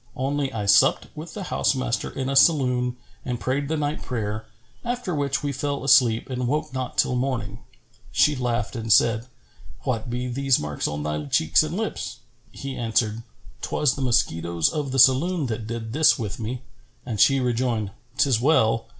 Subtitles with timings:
[0.15, 4.47] Only I supped with the house master in a saloon and prayed the night prayer,
[4.83, 7.59] after which we fell asleep and woke not till morning."
[8.11, 9.27] She laughed and said,
[9.81, 12.17] "What be those marks on thy cheeks and lips?"
[12.51, 13.21] He answered,
[13.61, 16.63] "'Twas the mosquitoes of the saloon that did this with me;"
[17.05, 18.87] and she rejoined, "'Tis well.